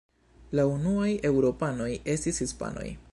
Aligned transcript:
La 0.59 0.63
unuaj 0.69 1.11
eŭropanoj 1.31 1.93
estis 2.17 2.45
hispanoj. 2.45 2.87